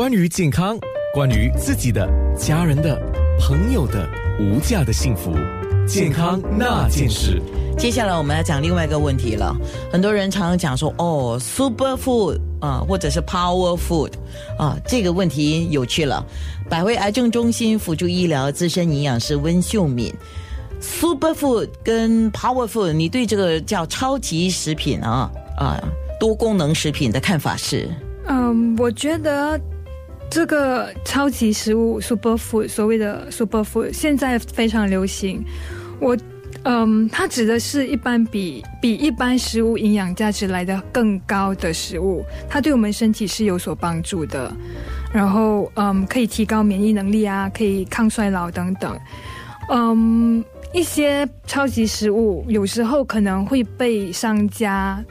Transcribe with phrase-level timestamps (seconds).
[0.00, 0.78] 关于健康，
[1.12, 2.98] 关于自己的、家人的、
[3.38, 4.08] 朋友的
[4.40, 5.30] 无价的幸福，
[5.86, 7.38] 健康那件事。
[7.76, 9.54] 接下来我们要讲另外一个问题了。
[9.92, 14.10] 很多人常常讲说，哦，super food 啊，或者是 power food
[14.58, 16.24] 啊，这个问题有趣了。
[16.70, 20.10] 百惠癌症中心辅助医疗资深营养师温秀敏
[20.80, 25.78] ，super food 跟 power food，你对这个叫超级食品啊啊
[26.18, 27.86] 多功能食品的看法是？
[28.26, 29.60] 嗯，我觉得
[30.30, 35.44] 这个超级食物 super food 所谓的 super food 现在非常流行。
[36.00, 36.16] 我
[36.62, 44.52] 嗯，它指的是一般比比一般食物营养价值来的更高的食物，它对我们身体是有所帮助的。
[45.12, 48.98] 然后嗯，可以提高免疫能力啊，可以抗衰老等等。
[49.70, 55.02] 嗯，一些超级食物有时候可能会被商家。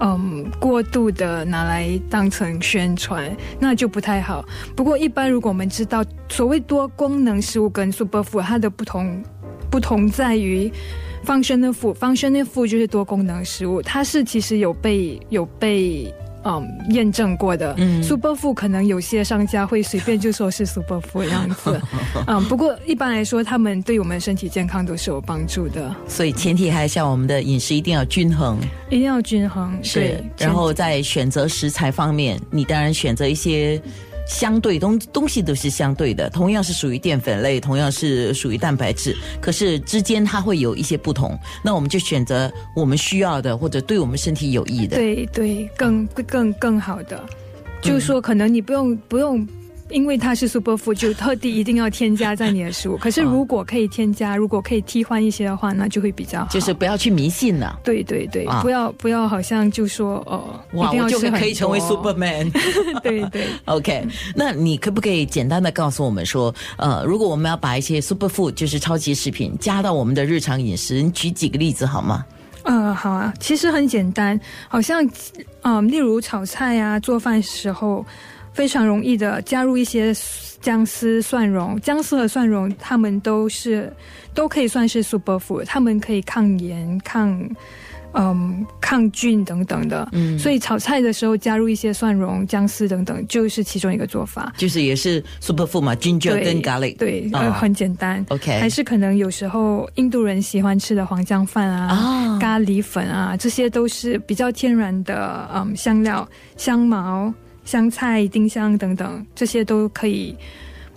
[0.00, 4.44] 嗯，过度的拿来当成宣传，那就不太好。
[4.74, 9.22] 不过，一般如果我们知道所谓多功能食物跟 super food 它的不同，
[9.70, 10.70] 不同在于
[11.24, 16.12] functional food，functional food 就是多功能食物，它是其实有被有被。
[16.46, 21.80] 嗯，验证过的，super food 可能有些商家会随便就说是 super food 样子，
[22.28, 25.92] 嗯，不过一般来说，他们对我们身体健康都是有帮助的。
[26.06, 29.76] 所以前提还是要我们的饮食一定要均衡，一定要均衡。
[29.82, 33.82] 是，然后在选择食材方面，你当然选择一些。
[34.26, 41.38] 相对东东西都是相对的，同样是属于淀粉类，同样是属于蛋白质，可是之间它会有一些不同。
[41.64, 44.96] 那我们就选择我们需要的，或者对我们身体有益的。
[44.96, 47.24] 对对，更更更好的，
[47.80, 49.46] 就是说，可能你不用不用。
[49.90, 52.96] 因为它是 super food，就特地一定要添加在你的食物。
[52.96, 56.48] 可是如果可以添加，如果可以替换一些的话，那就会比较好。
[56.50, 57.78] 就是不要去迷信了。
[57.84, 62.50] 对对对，不要不要，好像就说哦，哇，我就可以成为 superman。
[63.02, 63.46] 对 对。
[63.66, 72.24] OK，那你可不可以简单的告诉我们说，呃，如果我们要把一些 super food，就是超级食品加到我们的日常饮食，你举几个例子好吗？
[72.64, 75.08] 嗯，好啊，其实很简单，好像
[75.62, 78.04] 嗯，例如炒菜呀，做饭时候。
[78.56, 80.14] 非常容易的，加入一些
[80.62, 81.78] 姜丝、蒜蓉。
[81.82, 83.92] 姜丝和蒜蓉，它们都是
[84.32, 87.38] 都可以算是 super food，它们可以抗炎、抗
[88.14, 90.08] 嗯抗菌等等的。
[90.12, 94.50] 嗯，所以炒菜的时候加入一些蒜蓉、姜丝等等，就是其中一个做法。
[94.56, 96.96] 就是也是 super food 嘛，ginger 跟 garlic。
[96.96, 98.24] 对，很简单。
[98.30, 107.30] OK，还是可能有时候印度人喜欢吃的黄姜饭啊、咖喱粉啊，这些都是比较天然的嗯香料、香茅。
[107.66, 110.34] 香菜、丁香等等，这些都可以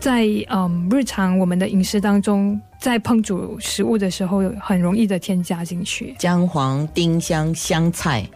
[0.00, 6.14] 在嗯日常我们的饮食当中，在烹煮食物的时候很容易的添加进去。
[6.18, 8.26] 姜黄、丁香、香菜、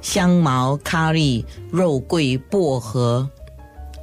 [0.00, 3.28] 香茅、咖喱、肉桂、薄荷，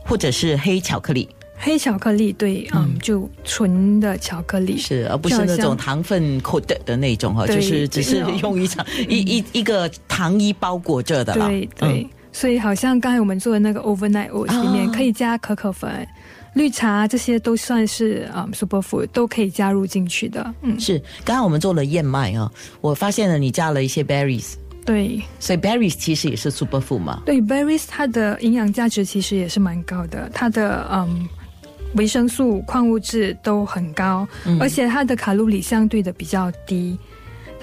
[0.06, 1.28] 或者是黑巧克力。
[1.56, 11.48] 黑巧克力对，嗯，就纯的巧克力是，而不是那种糖分 coat 的那种哈，就是只是用一层一一一个糖衣包裹着的了。
[11.48, 12.06] 对对。
[12.34, 16.06] 所以好像刚才我们做的那个 overnight oats 里面可以加可可粉、
[16.56, 20.54] 绿茶，这些都算是啊 super food 都可以加入进去的。
[20.64, 21.00] 嗯，是。
[21.24, 22.52] 刚刚我们做了燕麦啊，
[22.82, 24.56] 我发现了你加了一些 berries。
[24.84, 27.22] 对，所以 berries 其实也是 super food 嘛。
[27.26, 31.26] 对，berries 它的营养价值其实也是蛮高的，它的嗯
[31.96, 34.28] 维生素、矿物质都很高，
[34.60, 36.98] 而且它的卡路里相对的比较低。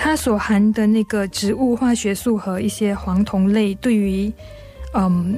[0.02, 4.32] 它所含的那个植物化学素和一些黄酮类，对于
[4.94, 5.36] 嗯，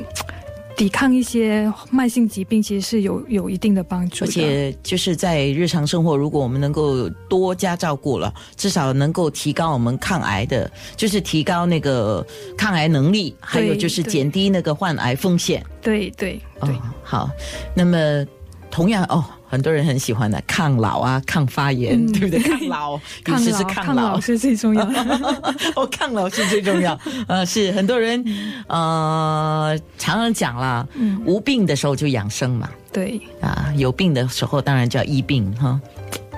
[0.76, 12.24] 抵抗一些慢性疾病其实是有有一定的帮助，而且就是在日常生活，如果我们能够多加照顾了，至少能够提高我们抗癌的，就是提高那个
[12.56, 15.60] 抗癌能力，还有就是减低那个患癌风险。
[15.82, 17.28] 对对对，好，
[17.74, 18.24] 那么
[18.72, 19.24] 同样哦。
[19.52, 22.40] 很多人很喜欢的抗老啊，抗发炎，对不对？
[22.42, 24.82] 抗老，其实是抗老是最重要。
[25.76, 26.98] 哦，抗老是最重要。
[27.28, 28.24] 呃，是很多人
[28.66, 30.88] 呃常常讲了，
[31.26, 32.66] 无病的时候就养生嘛。
[32.90, 35.78] 对啊，有病的时候当然就要医病哈，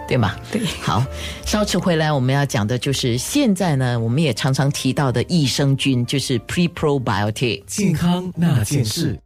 [0.09, 0.35] 对吗？
[0.51, 0.61] 对。
[0.83, 1.05] 好，
[1.47, 9.17] 稍迟回来我们要讲的就是现在呢，我们也常常提到的益生菌，就是 pre probiotic 健康那件事。